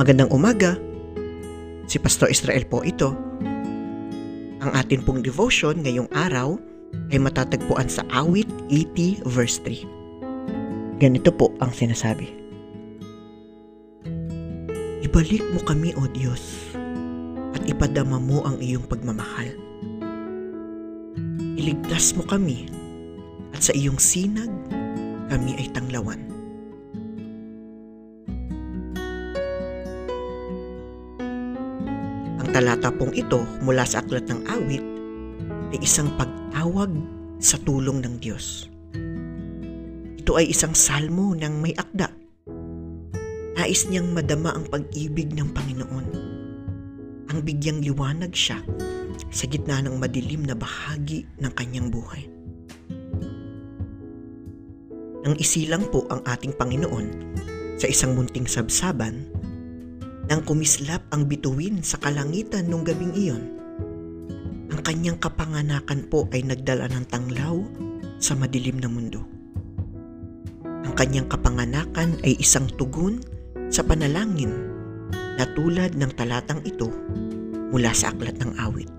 Magandang 0.00 0.32
umaga. 0.32 0.80
Si 1.84 2.00
Pastor 2.00 2.32
Israel 2.32 2.64
po 2.64 2.80
ito. 2.80 3.12
Ang 4.64 4.72
atin 4.72 5.04
pong 5.04 5.20
devotion 5.20 5.76
ngayong 5.76 6.08
araw 6.16 6.56
ay 7.12 7.20
matatagpuan 7.20 7.84
sa 7.84 8.00
awit 8.08 8.48
80 8.72 9.20
verse 9.28 9.60
3. 9.60 11.04
Ganito 11.04 11.28
po 11.28 11.52
ang 11.60 11.76
sinasabi. 11.76 12.32
Ibalik 15.04 15.44
mo 15.52 15.60
kami, 15.68 15.92
O 15.92 16.08
Diyos, 16.08 16.72
at 17.52 17.60
ipadama 17.68 18.16
mo 18.16 18.40
ang 18.48 18.56
iyong 18.56 18.88
pagmamahal. 18.88 19.52
Iligtas 21.60 22.16
mo 22.16 22.24
kami, 22.24 22.72
at 23.52 23.68
sa 23.68 23.76
iyong 23.76 24.00
sinag, 24.00 24.48
kami 25.28 25.60
ay 25.60 25.68
tanglawan. 25.76 26.39
Talata 32.50 32.90
pong 32.90 33.14
ito 33.14 33.46
mula 33.62 33.86
sa 33.86 34.02
Aklat 34.02 34.26
ng 34.26 34.42
Awit 34.42 34.82
ay 35.70 35.78
isang 35.86 36.10
pagtawag 36.18 36.90
sa 37.38 37.54
tulong 37.62 38.02
ng 38.02 38.18
Diyos. 38.18 38.66
Ito 40.18 40.34
ay 40.34 40.50
isang 40.50 40.74
salmo 40.74 41.30
ng 41.38 41.62
may 41.62 41.78
akda. 41.78 42.10
Nais 43.54 43.86
niyang 43.86 44.10
madama 44.10 44.50
ang 44.50 44.66
pag-ibig 44.66 45.30
ng 45.30 45.46
Panginoon. 45.54 46.06
Ang 47.30 47.38
bigyang 47.46 47.86
liwanag 47.86 48.34
siya 48.34 48.58
sa 49.30 49.46
gitna 49.46 49.78
ng 49.86 50.02
madilim 50.02 50.42
na 50.42 50.58
bahagi 50.58 51.30
ng 51.38 51.52
kanyang 51.54 51.86
buhay. 51.86 52.26
Nang 55.22 55.38
isilang 55.38 55.86
po 55.86 56.02
ang 56.10 56.26
ating 56.26 56.50
Panginoon 56.58 57.06
sa 57.78 57.86
isang 57.86 58.18
munting 58.18 58.50
sabsaban, 58.50 59.30
nang 60.30 60.46
kumislap 60.46 61.02
ang 61.10 61.26
bituin 61.26 61.82
sa 61.82 61.98
kalangitan 61.98 62.70
nung 62.70 62.86
gabing 62.86 63.10
iyon, 63.18 63.42
ang 64.70 64.78
kanyang 64.86 65.18
kapanganakan 65.18 66.06
po 66.06 66.30
ay 66.30 66.46
nagdala 66.46 66.86
ng 66.86 67.04
tanglaw 67.10 67.58
sa 68.22 68.38
madilim 68.38 68.78
na 68.78 68.86
mundo. 68.86 69.26
Ang 70.86 70.94
kanyang 70.94 71.26
kapanganakan 71.26 72.22
ay 72.22 72.38
isang 72.38 72.70
tugon 72.78 73.18
sa 73.74 73.82
panalangin 73.82 74.54
na 75.34 75.50
tulad 75.58 75.98
ng 75.98 76.14
talatang 76.14 76.62
ito 76.62 76.94
mula 77.74 77.90
sa 77.90 78.14
aklat 78.14 78.38
ng 78.38 78.54
awit. 78.62 78.90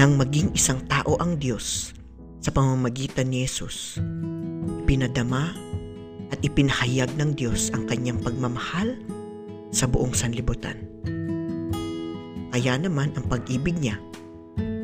Nang 0.00 0.16
maging 0.16 0.56
isang 0.56 0.80
tao 0.88 1.20
ang 1.20 1.36
Diyos 1.36 1.92
sa 2.40 2.48
pamamagitan 2.56 3.28
ni 3.28 3.44
Jesus, 3.44 4.00
pinadama 4.88 5.52
at 6.30 6.38
ipinahayag 6.42 7.10
ng 7.18 7.34
Diyos 7.34 7.74
ang 7.74 7.90
kanyang 7.90 8.22
pagmamahal 8.22 8.94
sa 9.74 9.86
buong 9.86 10.14
sanlibutan. 10.14 10.78
Kaya 12.50 12.74
naman 12.78 13.14
ang 13.14 13.26
pag-ibig 13.30 13.78
niya 13.78 13.98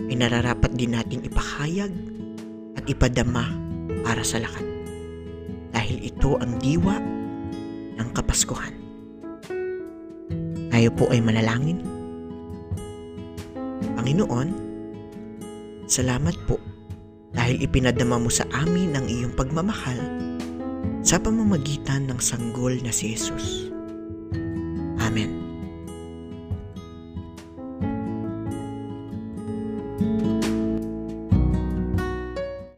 ay 0.06 0.14
nararapat 0.14 0.70
din 0.78 0.94
nating 0.94 1.26
ipahayag 1.26 1.90
at 2.78 2.84
ipadama 2.86 3.50
para 4.06 4.22
sa 4.22 4.38
lahat. 4.38 4.62
Dahil 5.74 6.06
ito 6.06 6.38
ang 6.38 6.56
diwa 6.62 6.96
ng 7.98 8.08
Kapaskuhan. 8.14 8.74
Tayo 10.70 10.88
po 10.94 11.10
ay 11.10 11.20
manalangin. 11.20 11.82
Panginoon, 13.98 14.48
salamat 15.90 16.36
po 16.46 16.62
dahil 17.34 17.60
ipinadama 17.60 18.16
mo 18.16 18.30
sa 18.32 18.48
amin 18.54 18.96
ang 18.96 19.04
iyong 19.10 19.34
pagmamahal 19.36 20.25
sa 21.06 21.22
pamamagitan 21.22 22.10
ng 22.10 22.18
sanggol 22.18 22.74
na 22.82 22.90
si 22.90 23.14
Jesus. 23.14 23.70
Amen. 24.98 25.45